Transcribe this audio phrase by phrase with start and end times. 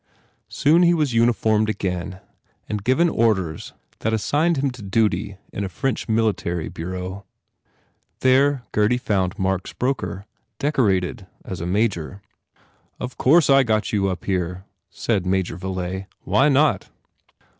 [0.49, 2.21] Soon he was uniformed again
[2.67, 7.23] and given orders that assigned him to duty in a Paris military bureau.
[8.21, 10.25] There Gurdy found Mark s broker,
[10.57, 12.19] decorated as a Major.
[12.99, 16.07] "Of course, I got you up here," said Major Viilay.
[16.23, 16.89] "Why not?"